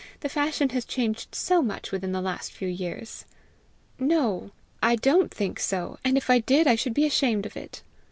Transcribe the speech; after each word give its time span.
The 0.21 0.29
fashion 0.29 0.69
has 0.69 0.83
changed 0.83 1.35
so 1.35 1.61
much 1.61 1.91
within 1.91 2.11
the 2.11 2.21
last 2.21 2.51
few 2.51 2.67
years!" 2.67 3.23
"No, 3.99 4.49
I 4.81 4.95
don't 4.95 5.31
think 5.31 5.59
so; 5.59 5.99
and 6.03 6.17
if 6.17 6.27
I 6.27 6.39
did 6.39 6.65
I 6.65 6.73
should 6.73 6.95
be 6.95 7.05
ashamed 7.05 7.45
of 7.45 7.55
it. 7.55 7.83